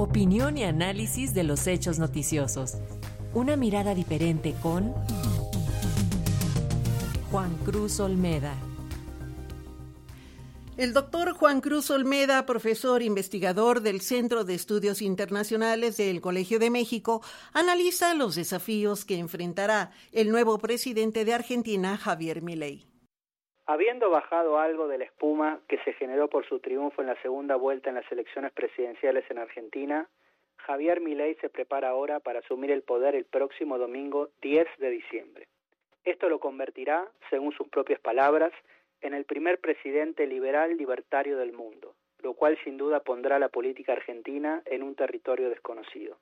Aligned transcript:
Opinión 0.00 0.56
y 0.56 0.64
análisis 0.64 1.34
de 1.34 1.42
los 1.44 1.66
hechos 1.66 1.98
noticiosos. 1.98 2.78
Una 3.34 3.54
mirada 3.54 3.94
diferente 3.94 4.54
con 4.62 4.94
Juan 7.30 7.54
Cruz 7.66 8.00
Olmeda. 8.00 8.54
El 10.78 10.94
doctor 10.94 11.34
Juan 11.34 11.60
Cruz 11.60 11.90
Olmeda, 11.90 12.46
profesor 12.46 13.02
investigador 13.02 13.82
del 13.82 14.00
Centro 14.00 14.44
de 14.44 14.54
Estudios 14.54 15.02
Internacionales 15.02 15.98
del 15.98 16.22
Colegio 16.22 16.58
de 16.58 16.70
México, 16.70 17.20
analiza 17.52 18.14
los 18.14 18.36
desafíos 18.36 19.04
que 19.04 19.18
enfrentará 19.18 19.92
el 20.12 20.30
nuevo 20.30 20.56
presidente 20.56 21.26
de 21.26 21.34
Argentina, 21.34 21.98
Javier 21.98 22.40
Milei. 22.40 22.89
Habiendo 23.70 24.10
bajado 24.10 24.58
algo 24.58 24.88
de 24.88 24.98
la 24.98 25.04
espuma 25.04 25.60
que 25.68 25.78
se 25.84 25.92
generó 25.92 26.26
por 26.26 26.44
su 26.44 26.58
triunfo 26.58 27.02
en 27.02 27.06
la 27.06 27.22
segunda 27.22 27.54
vuelta 27.54 27.88
en 27.88 27.94
las 27.94 28.10
elecciones 28.10 28.50
presidenciales 28.50 29.24
en 29.30 29.38
Argentina, 29.38 30.08
Javier 30.56 31.00
Milei 31.00 31.36
se 31.36 31.50
prepara 31.50 31.90
ahora 31.90 32.18
para 32.18 32.40
asumir 32.40 32.72
el 32.72 32.82
poder 32.82 33.14
el 33.14 33.26
próximo 33.26 33.78
domingo 33.78 34.30
10 34.42 34.66
de 34.78 34.90
diciembre. 34.90 35.46
Esto 36.02 36.28
lo 36.28 36.40
convertirá, 36.40 37.06
según 37.30 37.52
sus 37.52 37.68
propias 37.68 38.00
palabras, 38.00 38.50
en 39.02 39.14
el 39.14 39.24
primer 39.24 39.60
presidente 39.60 40.26
liberal 40.26 40.76
libertario 40.76 41.38
del 41.38 41.52
mundo, 41.52 41.94
lo 42.24 42.34
cual 42.34 42.58
sin 42.64 42.76
duda 42.76 42.98
pondrá 43.04 43.38
la 43.38 43.50
política 43.50 43.92
argentina 43.92 44.64
en 44.64 44.82
un 44.82 44.96
territorio 44.96 45.48
desconocido. 45.48 46.18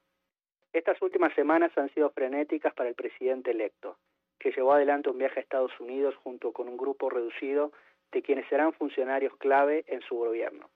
Estas 0.75 1.01
últimas 1.01 1.33
semanas 1.33 1.73
han 1.79 1.89
sido 1.95 2.11
frenéticas 2.11 2.75
para 2.75 2.91
el 2.91 2.95
presidente 2.95 3.53
electo, 3.53 3.97
que 4.39 4.53
llevó 4.53 4.73
adelante 4.73 5.11
un 5.11 5.19
viaje 5.19 5.41
a 5.41 5.43
Estados 5.43 5.73
Unidos 5.81 6.15
junto 6.17 6.53
con 6.53 6.69
un 6.69 6.77
grupo 6.77 7.11
reducido 7.11 7.73
de 8.13 8.23
quienes 8.23 8.49
serán 8.49 8.73
funcionarios 8.73 9.37
clave 9.37 9.85
en 9.87 10.01
su 10.03 10.17
gobierno. 10.17 10.71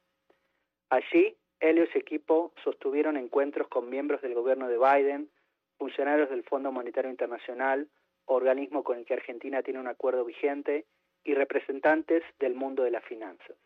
Allí, 0.90 1.36
él 1.60 1.78
y 1.78 1.86
su 1.86 1.98
equipo 1.98 2.52
sostuvieron 2.62 3.16
encuentros 3.16 3.68
con 3.68 3.88
miembros 3.88 4.20
del 4.20 4.34
gobierno 4.34 4.68
de 4.68 4.78
Biden, 4.78 5.30
funcionarios 5.78 6.28
del 6.28 6.42
Fondo 6.42 6.72
Monetario 6.72 7.10
Internacional, 7.10 7.88
organismo 8.26 8.84
con 8.84 8.98
el 8.98 9.04
que 9.04 9.14
Argentina 9.14 9.62
tiene 9.62 9.80
un 9.80 9.88
acuerdo 9.88 10.24
vigente, 10.24 10.86
y 11.24 11.34
representantes 11.34 12.22
del 12.38 12.54
mundo 12.54 12.82
de 12.82 12.90
las 12.90 13.04
finanzas. 13.04 13.56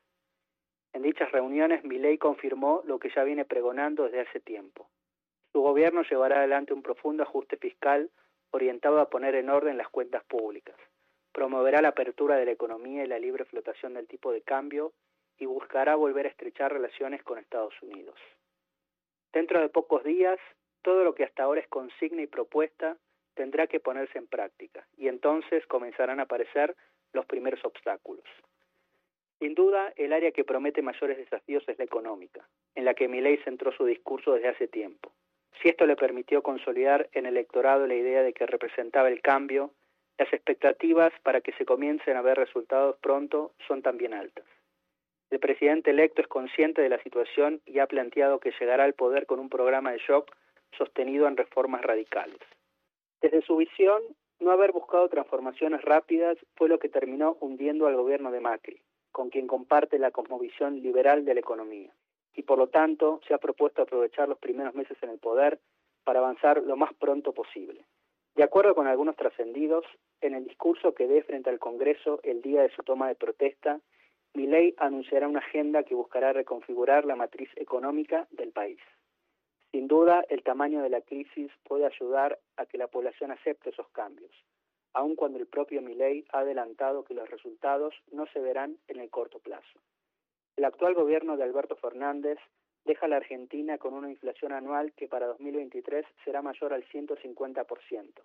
En 0.93 1.03
dichas 1.03 1.31
reuniones, 1.33 1.85
Milei 1.85 2.19
confirmó 2.19 2.83
lo 2.87 2.99
que 2.99 3.11
ya 3.15 3.25
viene 3.25 3.45
pregonando 3.45 4.05
desde 4.05 4.21
hace 4.21 4.41
tiempo. 4.41 4.89
Su 5.53 5.61
gobierno 5.61 6.03
llevará 6.03 6.39
adelante 6.39 6.75
un 6.75 6.83
profundo 6.83 7.23
ajuste 7.23 7.57
fiscal 7.57 8.11
orientado 8.51 9.01
a 9.01 9.11
poner 9.11 9.35
en 9.35 9.51
orden 9.51 9.77
las 9.77 9.89
cuentas 9.89 10.25
públicas. 10.25 10.77
Promoverá 11.33 11.83
la 11.83 11.89
apertura 11.89 12.37
de 12.37 12.47
la 12.47 12.53
economía 12.53 13.05
y 13.05 13.09
la 13.09 13.19
libre 13.19 13.45
flotación 13.45 13.95
del 13.95 14.07
tipo 14.07 14.33
de 14.33 14.43
cambio 14.43 14.93
y 15.39 15.47
buscará 15.47 15.95
volver 15.97 16.27
a 16.27 16.31
estrechar 16.31 16.73
relaciones 16.73 17.23
con 17.23 17.39
Estados 17.39 17.75
Unidos. 17.83 18.19
Dentro 19.33 19.61
de 19.61 19.69
pocos 19.69 20.03
días, 20.03 20.39
todo 20.83 21.05
lo 21.05 21.15
que 21.15 21.25
hasta 21.25 21.43
ahora 21.43 21.61
es 21.61 21.69
consigna 21.69 22.23
y 22.23 22.27
propuesta 22.27 22.97
tendrá 23.35 23.67
que 23.67 23.81
ponerse 23.81 24.19
en 24.19 24.27
práctica 24.27 24.87
y 24.97 25.09
entonces 25.09 25.67
comenzarán 25.67 26.21
a 26.21 26.25
aparecer 26.25 26.75
los 27.13 27.27
primeros 27.27 27.63
obstáculos. 27.65 28.25
Sin 29.39 29.55
duda, 29.55 29.93
el 29.97 30.13
área 30.15 30.33
que 30.33 30.45
promete 30.45 30.81
mayores 30.81 31.19
desafíos 31.19 31.63
es 31.69 31.79
la 31.79 31.85
económica, 31.85 32.49
en 32.75 32.87
la 32.87 32.95
que 32.95 33.09
Milei 33.09 33.37
centró 33.45 33.71
su 33.73 33.85
discurso 33.85 34.33
desde 34.33 34.49
hace 34.49 34.69
tiempo. 34.69 35.13
Si 35.63 35.69
esto 35.69 35.87
le 35.87 35.97
permitió 35.97 36.43
consolidar 36.43 37.09
en 37.13 37.27
el 37.27 37.37
electorado 37.37 37.87
la 37.87 37.95
idea 37.95 38.23
de 38.23 38.33
que 38.33 38.47
representaba 38.47 39.09
el 39.09 39.23
cambio, 39.23 39.71
las 40.19 40.33
expectativas 40.33 41.13
para 41.23 41.41
que 41.41 41.53
se 41.53 41.65
comiencen 41.65 42.17
a 42.17 42.23
ver 42.23 42.37
resultados 42.37 42.97
pronto 42.99 43.53
son 43.67 43.83
también 43.83 44.15
altas. 44.15 44.45
El 45.31 45.41
presidente 45.41 45.91
electo 45.91 46.23
es 46.23 46.29
consciente 46.29 46.83
de 46.83 46.89
la 46.89 47.03
situación 47.03 47.61
y 47.67 47.81
ha 47.81 47.87
planteado 47.87 48.39
que 48.39 48.53
llegará 48.59 48.85
al 48.85 48.95
poder 48.95 49.27
con 49.27 49.41
un 49.41 49.49
programa 49.49 49.93
de 49.93 49.99
shock 49.99 50.31
sostenido 50.77 51.27
en 51.27 51.37
reformas 51.37 51.83
radicales. 51.83 52.39
Desde 53.21 53.43
su 53.43 53.57
visión, 53.57 54.03
no 54.39 54.51
haber 54.51 54.73
buscado 54.73 55.09
transformaciones 55.09 55.83
rápidas 55.83 56.37
fue 56.55 56.69
lo 56.69 56.79
que 56.79 56.89
terminó 56.89 57.37
hundiendo 57.41 57.87
al 57.87 57.97
gobierno 57.97 58.31
de 58.31 58.41
Macri, 58.41 58.81
con 59.11 59.31
quien 59.31 59.47
comparte 59.47 59.99
la 59.99 60.11
cosmovisión 60.11 60.81
liberal 60.81 61.25
de 61.25 61.35
la 61.35 61.41
economía 61.41 61.93
y 62.37 62.43
por 62.43 62.59
lo 62.59 62.69
tanto 62.69 63.21
se 63.27 63.35
ha 63.35 63.39
propuesto 63.39 63.83
aprovechar 63.83 64.29
los 64.29 64.39
primeros 64.39 64.75
meses 64.75 64.97
en 65.03 65.11
el 65.11 65.19
poder 65.19 65.59
para 66.05 66.21
avanzar 66.21 66.63
lo 66.63 66.77
más 66.77 66.95
pronto 66.95 67.33
posible. 67.33 67.85
De 68.37 68.43
acuerdo 68.43 68.75
con 68.75 68.87
algunos 68.87 69.17
trascendidos, 69.17 69.85
en 70.21 70.35
el 70.35 70.45
discurso 70.45 70.95
que 70.95 71.09
dé 71.09 71.23
frente 71.23 71.49
al 71.49 71.59
Congreso 71.59 72.21
el 72.23 72.43
día 72.43 72.63
de 72.63 72.69
su 72.69 72.83
toma 72.83 73.09
de 73.09 73.15
protesta, 73.15 73.81
Milei 74.35 74.75
anunciará 74.77 75.27
una 75.27 75.39
agenda 75.39 75.83
que 75.83 75.95
buscará 75.95 76.35
reconfigurar 76.35 77.07
la 77.07 77.17
matriz 77.17 77.49
económica 77.57 78.29
del 78.31 78.53
país. 78.53 78.79
Sin 79.73 79.89
duda, 79.89 80.25
el 80.29 80.43
tamaño 80.43 80.83
de 80.83 80.91
la 80.91 81.01
crisis 81.01 81.51
puede 81.65 81.87
ayudar 81.87 82.39
a 82.57 82.67
que 82.67 82.77
la 82.77 82.87
población 82.87 83.31
acepte 83.31 83.71
esos 83.71 83.89
cambios, 83.89 84.33
aun 84.93 85.17
cuando 85.17 85.39
el 85.39 85.47
propio 85.47 85.81
Milei 85.81 86.27
ha 86.33 86.41
adelantado 86.41 87.05
que 87.05 87.15
los 87.15 87.29
resultados 87.31 87.95
no 88.13 88.27
se 88.27 88.41
verán 88.41 88.77
en 88.89 89.01
el 89.01 89.09
corto 89.09 89.39
plazo. 89.39 89.81
El 90.57 90.65
actual 90.65 90.95
gobierno 90.95 91.37
de 91.37 91.45
Alberto 91.45 91.77
Fernández 91.77 92.39
deja 92.87 93.05
a 93.05 93.09
la 93.11 93.17
Argentina 93.17 93.77
con 93.77 93.93
una 93.93 94.11
inflación 94.11 94.53
anual 94.53 94.95
que 94.95 95.07
para 95.07 95.27
2023 95.27 96.07
será 96.25 96.41
mayor 96.41 96.73
al 96.73 96.83
150%, 96.89 98.23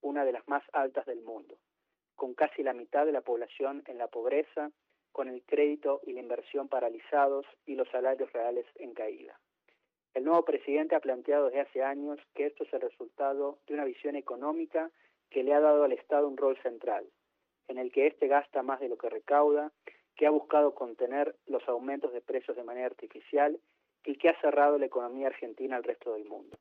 una 0.00 0.24
de 0.24 0.32
las 0.32 0.48
más 0.48 0.62
altas 0.72 1.04
del 1.04 1.20
mundo, 1.20 1.58
con 2.14 2.32
casi 2.32 2.62
la 2.62 2.72
mitad 2.72 3.04
de 3.04 3.12
la 3.12 3.20
población 3.20 3.82
en 3.88 3.98
la 3.98 4.08
pobreza, 4.08 4.70
con 5.12 5.28
el 5.28 5.42
crédito 5.44 6.00
y 6.06 6.14
la 6.14 6.20
inversión 6.20 6.66
paralizados 6.68 7.44
y 7.66 7.74
los 7.74 7.88
salarios 7.90 8.32
reales 8.32 8.64
en 8.76 8.94
caída. 8.94 9.38
El 10.14 10.24
nuevo 10.24 10.46
presidente 10.46 10.94
ha 10.94 11.00
planteado 11.00 11.46
desde 11.46 11.60
hace 11.60 11.82
años 11.82 12.18
que 12.34 12.46
esto 12.46 12.64
es 12.64 12.72
el 12.72 12.80
resultado 12.80 13.58
de 13.66 13.74
una 13.74 13.84
visión 13.84 14.16
económica 14.16 14.90
que 15.28 15.42
le 15.42 15.52
ha 15.52 15.60
dado 15.60 15.84
al 15.84 15.92
Estado 15.92 16.26
un 16.26 16.38
rol 16.38 16.56
central, 16.62 17.06
en 17.68 17.76
el 17.76 17.92
que 17.92 18.06
éste 18.06 18.28
gasta 18.28 18.62
más 18.62 18.80
de 18.80 18.88
lo 18.88 18.96
que 18.96 19.10
recauda 19.10 19.72
que 20.16 20.26
ha 20.26 20.30
buscado 20.30 20.74
contener 20.74 21.36
los 21.46 21.66
aumentos 21.68 22.12
de 22.12 22.20
precios 22.20 22.56
de 22.56 22.64
manera 22.64 22.86
artificial 22.86 23.58
y 24.04 24.16
que 24.16 24.28
ha 24.28 24.40
cerrado 24.40 24.78
la 24.78 24.86
economía 24.86 25.28
argentina 25.28 25.76
al 25.76 25.84
resto 25.84 26.14
del 26.14 26.24
mundo. 26.24 26.56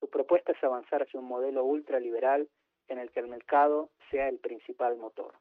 Su 0.00 0.08
propuesta 0.08 0.52
es 0.52 0.64
avanzar 0.64 1.02
hacia 1.02 1.20
un 1.20 1.26
modelo 1.26 1.64
ultraliberal 1.64 2.48
en 2.88 2.98
el 2.98 3.10
que 3.10 3.20
el 3.20 3.28
mercado 3.28 3.90
sea 4.10 4.28
el 4.28 4.38
principal 4.38 4.96
motor. 4.96 5.34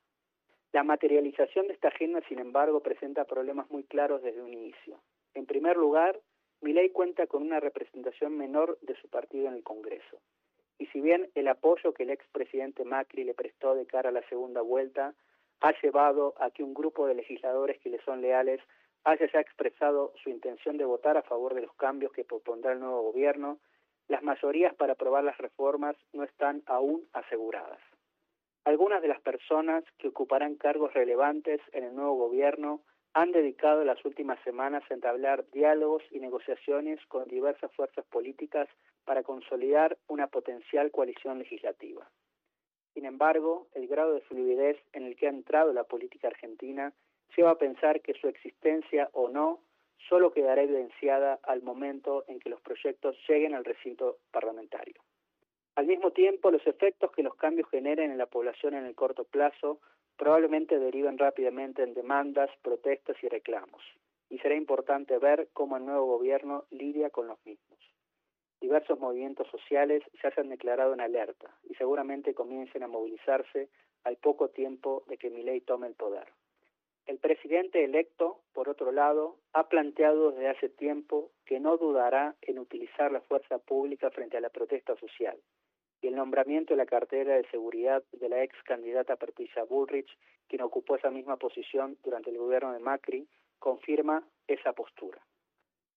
La 0.71 0.83
materialización 0.83 1.67
de 1.67 1.73
esta 1.73 1.89
agenda, 1.89 2.21
sin 2.27 2.39
embargo, 2.39 2.79
presenta 2.81 3.25
problemas 3.25 3.69
muy 3.69 3.83
claros 3.83 4.23
desde 4.23 4.41
un 4.41 4.53
inicio. 4.53 4.99
En 5.33 5.45
primer 5.45 5.77
lugar, 5.77 6.19
Milei 6.61 6.89
cuenta 6.89 7.27
con 7.27 7.43
una 7.43 7.59
representación 7.59 8.37
menor 8.37 8.79
de 8.81 8.95
su 8.95 9.09
partido 9.09 9.47
en 9.47 9.53
el 9.53 9.63
Congreso. 9.63 10.19
Y 10.79 10.87
si 10.87 11.01
bien 11.01 11.29
el 11.35 11.47
apoyo 11.47 11.93
que 11.93 12.03
el 12.03 12.09
expresidente 12.09 12.85
Macri 12.85 13.23
le 13.23 13.33
prestó 13.33 13.75
de 13.75 13.85
cara 13.85 14.09
a 14.09 14.13
la 14.13 14.27
segunda 14.29 14.61
vuelta 14.61 15.13
ha 15.61 15.73
llevado 15.81 16.33
a 16.39 16.51
que 16.51 16.63
un 16.63 16.73
grupo 16.73 17.07
de 17.07 17.15
legisladores 17.15 17.79
que 17.79 17.89
le 17.89 18.01
son 18.03 18.21
leales 18.21 18.61
haya 19.05 19.29
ya 19.31 19.39
expresado 19.39 20.13
su 20.23 20.29
intención 20.29 20.77
de 20.77 20.85
votar 20.85 21.17
a 21.17 21.23
favor 21.23 21.53
de 21.53 21.61
los 21.61 21.73
cambios 21.75 22.11
que 22.13 22.23
propondrá 22.23 22.73
el 22.73 22.79
nuevo 22.79 23.01
gobierno, 23.01 23.59
las 24.07 24.23
mayorías 24.23 24.73
para 24.75 24.93
aprobar 24.93 25.23
las 25.23 25.37
reformas 25.37 25.95
no 26.13 26.23
están 26.23 26.63
aún 26.65 27.07
aseguradas. 27.13 27.79
Algunas 28.65 29.01
de 29.01 29.09
las 29.09 29.19
personas 29.21 29.83
que 29.97 30.07
ocuparán 30.07 30.55
cargos 30.55 30.93
relevantes 30.93 31.59
en 31.73 31.83
el 31.83 31.95
nuevo 31.95 32.15
gobierno 32.15 32.81
han 33.13 33.31
dedicado 33.31 33.83
las 33.83 34.03
últimas 34.05 34.39
semanas 34.43 34.83
a 34.89 34.93
entablar 34.93 35.45
diálogos 35.51 36.03
y 36.11 36.19
negociaciones 36.19 36.99
con 37.07 37.27
diversas 37.27 37.71
fuerzas 37.73 38.05
políticas 38.05 38.67
para 39.05 39.23
consolidar 39.23 39.97
una 40.07 40.27
potencial 40.27 40.91
coalición 40.91 41.39
legislativa. 41.39 42.09
Sin 42.93 43.05
embargo, 43.05 43.67
el 43.73 43.87
grado 43.87 44.13
de 44.13 44.21
fluidez 44.21 44.77
en 44.93 45.03
el 45.03 45.15
que 45.15 45.25
ha 45.25 45.31
entrado 45.31 45.73
la 45.73 45.83
política 45.83 46.27
argentina 46.27 46.93
lleva 47.35 47.51
a 47.51 47.57
pensar 47.57 48.01
que 48.01 48.13
su 48.13 48.27
existencia 48.27 49.09
o 49.13 49.29
no 49.29 49.61
solo 50.09 50.31
quedará 50.31 50.61
evidenciada 50.61 51.39
al 51.43 51.63
momento 51.63 52.23
en 52.27 52.39
que 52.39 52.49
los 52.49 52.61
proyectos 52.61 53.17
lleguen 53.27 53.55
al 53.55 53.65
recinto 53.65 54.17
parlamentario. 54.31 54.95
Al 55.75 55.87
mismo 55.87 56.11
tiempo, 56.11 56.51
los 56.51 56.65
efectos 56.67 57.11
que 57.11 57.23
los 57.23 57.35
cambios 57.35 57.67
generen 57.69 58.11
en 58.11 58.17
la 58.17 58.27
población 58.27 58.75
en 58.75 58.85
el 58.85 58.93
corto 58.93 59.23
plazo 59.23 59.79
probablemente 60.15 60.77
deriven 60.77 61.17
rápidamente 61.17 61.81
en 61.81 61.95
demandas, 61.95 62.51
protestas 62.61 63.17
y 63.23 63.27
reclamos, 63.27 63.81
y 64.29 64.37
será 64.37 64.55
importante 64.55 65.17
ver 65.17 65.49
cómo 65.53 65.77
el 65.77 65.85
nuevo 65.85 66.05
gobierno 66.05 66.65
lidia 66.69 67.09
con 67.09 67.27
los 67.27 67.43
mismos 67.43 67.92
diversos 68.63 68.97
movimientos 68.97 69.45
sociales 69.49 70.01
ya 70.23 70.31
se 70.31 70.39
han 70.39 70.47
declarado 70.47 70.93
en 70.93 71.01
alerta 71.01 71.53
y 71.69 71.75
seguramente 71.75 72.33
comiencen 72.33 72.81
a 72.83 72.87
movilizarse 72.87 73.67
al 74.05 74.15
poco 74.15 74.51
tiempo 74.51 75.03
de 75.07 75.17
que 75.17 75.29
Milei 75.29 75.59
tome 75.59 75.87
el 75.87 75.95
poder. 75.95 76.27
El 77.05 77.17
presidente 77.17 77.83
electo, 77.83 78.39
por 78.53 78.69
otro 78.69 78.93
lado, 78.93 79.35
ha 79.51 79.67
planteado 79.67 80.31
desde 80.31 80.47
hace 80.47 80.69
tiempo 80.69 81.31
que 81.45 81.59
no 81.59 81.75
dudará 81.75 82.35
en 82.41 82.57
utilizar 82.57 83.11
la 83.11 83.19
fuerza 83.19 83.57
pública 83.57 84.09
frente 84.11 84.37
a 84.37 84.41
la 84.41 84.49
protesta 84.49 84.95
social, 84.95 85.37
y 86.01 86.07
el 86.07 86.15
nombramiento 86.15 86.73
de 86.73 86.77
la 86.77 86.85
cartera 86.85 87.35
de 87.35 87.45
seguridad 87.49 88.01
de 88.13 88.29
la 88.29 88.43
ex 88.43 88.55
candidata 88.63 89.17
Patricia 89.17 89.65
Bullrich, 89.65 90.17
quien 90.47 90.61
ocupó 90.61 90.95
esa 90.95 91.11
misma 91.11 91.35
posición 91.35 91.97
durante 92.01 92.29
el 92.29 92.37
gobierno 92.37 92.71
de 92.71 92.79
Macri, 92.79 93.27
confirma 93.59 94.23
esa 94.47 94.71
postura. 94.71 95.21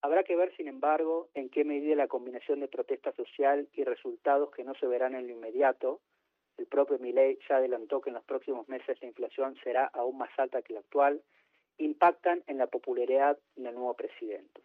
Habrá 0.07 0.23
que 0.23 0.37
ver, 0.37 0.55
sin 0.57 0.69
embargo, 0.69 1.31
en 1.35 1.49
qué 1.49 1.65
medida 1.65 1.97
la 1.97 2.07
combinación 2.07 2.61
de 2.61 2.69
protesta 2.69 3.11
social 3.15 3.69
y 3.73 3.83
resultados 3.83 4.53
que 4.53 4.63
no 4.63 4.73
se 4.77 4.87
verán 4.87 5.17
en 5.17 5.27
lo 5.27 5.33
inmediato, 5.33 6.01
el 6.59 6.67
propio 6.67 7.01
Milei 7.01 7.41
ya 7.49 7.57
adelantó 7.57 8.01
que 8.01 8.11
en 8.11 8.15
los 8.15 8.23
próximos 8.23 8.69
meses 8.69 8.97
la 9.01 9.09
inflación 9.09 9.57
será 9.65 9.87
aún 9.87 10.17
más 10.17 10.31
alta 10.39 10.63
que 10.63 10.75
la 10.75 10.79
actual, 10.79 11.25
impactan 11.79 12.45
en 12.47 12.59
la 12.59 12.69
popularidad 12.69 13.37
del 13.57 13.75
nuevo 13.75 13.95
presidente. 13.95 14.63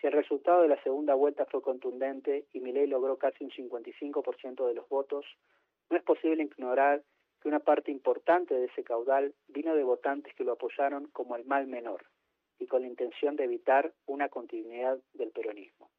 Si 0.00 0.06
el 0.06 0.12
resultado 0.12 0.62
de 0.62 0.68
la 0.68 0.80
segunda 0.84 1.16
vuelta 1.16 1.46
fue 1.46 1.62
contundente 1.62 2.46
y 2.52 2.60
Milei 2.60 2.86
logró 2.86 3.18
casi 3.18 3.42
un 3.42 3.50
55% 3.50 4.68
de 4.68 4.74
los 4.74 4.88
votos, 4.88 5.26
no 5.90 5.96
es 5.96 6.04
posible 6.04 6.44
ignorar 6.44 7.02
que 7.42 7.48
una 7.48 7.58
parte 7.58 7.90
importante 7.90 8.54
de 8.54 8.66
ese 8.66 8.84
caudal 8.84 9.34
vino 9.48 9.74
de 9.74 9.82
votantes 9.82 10.32
que 10.36 10.44
lo 10.44 10.52
apoyaron 10.52 11.08
como 11.08 11.34
el 11.34 11.44
mal 11.44 11.66
menor 11.66 12.04
y 12.60 12.66
con 12.66 12.82
la 12.82 12.88
intención 12.88 13.34
de 13.34 13.44
evitar 13.44 13.92
una 14.06 14.28
continuidad 14.28 14.98
del 15.14 15.32
peronismo. 15.32 15.90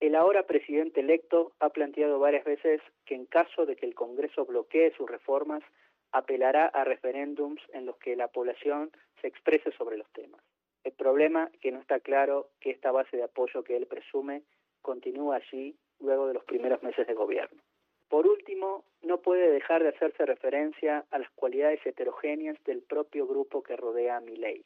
El 0.00 0.14
ahora 0.14 0.46
presidente 0.46 1.00
electo 1.00 1.52
ha 1.60 1.70
planteado 1.70 2.18
varias 2.18 2.44
veces 2.44 2.80
que 3.06 3.14
en 3.14 3.26
caso 3.26 3.64
de 3.64 3.74
que 3.74 3.86
el 3.86 3.94
Congreso 3.94 4.44
bloquee 4.44 4.92
sus 4.96 5.10
reformas, 5.10 5.62
apelará 6.12 6.66
a 6.66 6.84
referéndums 6.84 7.60
en 7.72 7.86
los 7.86 7.96
que 7.96 8.14
la 8.14 8.28
población 8.28 8.92
se 9.20 9.28
exprese 9.28 9.72
sobre 9.72 9.96
los 9.96 10.08
temas. 10.12 10.40
El 10.84 10.92
problema 10.92 11.50
es 11.52 11.58
que 11.60 11.72
no 11.72 11.80
está 11.80 11.98
claro 12.00 12.50
que 12.60 12.70
esta 12.70 12.92
base 12.92 13.16
de 13.16 13.24
apoyo 13.24 13.64
que 13.64 13.76
él 13.76 13.86
presume 13.86 14.42
continúa 14.82 15.36
allí 15.36 15.76
luego 15.98 16.28
de 16.28 16.34
los 16.34 16.44
primeros 16.44 16.82
meses 16.82 17.06
de 17.06 17.14
gobierno. 17.14 17.62
Por 18.08 18.26
último, 18.26 18.84
no 19.02 19.22
puede 19.22 19.50
dejar 19.50 19.82
de 19.82 19.88
hacerse 19.88 20.26
referencia 20.26 21.04
a 21.10 21.18
las 21.18 21.30
cualidades 21.30 21.80
heterogéneas 21.84 22.62
del 22.64 22.82
propio 22.82 23.26
grupo 23.26 23.62
que 23.62 23.76
rodea 23.76 24.18
a 24.18 24.20
ley, 24.20 24.64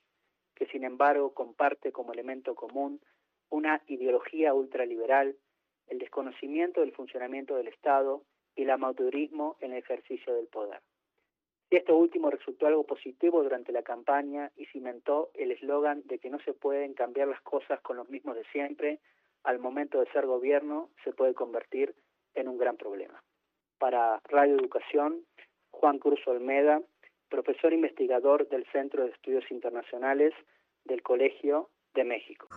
que 0.59 0.67
sin 0.67 0.83
embargo 0.83 1.35
comparte 1.35 1.93
como 1.93 2.13
elemento 2.13 2.57
común 2.57 3.01
una 3.49 3.81
ideología 3.87 4.53
ultraliberal, 4.55 5.37
el 5.87 5.99
desconocimiento 5.99 6.81
del 6.81 6.93
funcionamiento 6.93 7.55
del 7.55 7.69
Estado 7.69 8.25
y 8.57 8.63
el 8.63 8.71
amateurismo 8.71 9.57
en 9.61 9.73
el 9.73 9.79
ejercicio 9.79 10.35
del 10.35 10.49
poder. 10.49 10.81
Esto 11.71 11.97
último 11.97 12.29
resultó 12.31 12.67
algo 12.67 12.85
positivo 12.85 13.43
durante 13.43 13.73
la 13.73 13.83
campaña 13.83 14.51
y 14.57 14.67
cimentó 14.67 15.31
el 15.35 15.53
eslogan 15.53 16.03
de 16.07 16.19
que 16.19 16.29
no 16.29 16.41
se 16.41 16.55
pueden 16.55 16.95
cambiar 16.95 17.29
las 17.29 17.41
cosas 17.43 17.81
con 17.81 17.97
los 17.97 18.09
mismos 18.09 18.35
de 18.35 18.45
siempre, 18.47 18.99
al 19.45 19.61
momento 19.61 20.01
de 20.01 20.11
ser 20.11 20.27
gobierno 20.27 20.91
se 21.05 21.13
puede 21.13 21.35
convertir 21.35 21.95
en 22.35 22.49
un 22.49 22.59
gran 22.59 22.77
problema. 22.77 23.23
Para 23.79 24.21
Radio 24.25 24.57
Educación, 24.57 25.25
Juan 25.71 25.99
Cruz 26.01 26.27
Olmeda, 26.27 26.83
profesor 27.29 27.73
investigador 27.73 28.49
del 28.49 28.65
Centro 28.73 29.05
de 29.05 29.11
Estudios 29.11 29.45
Internacionales 29.51 30.33
del 30.85 31.03
Colegio 31.03 31.71
de 31.95 32.05
México. 32.05 32.49